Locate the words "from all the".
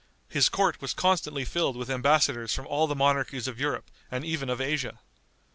2.55-2.95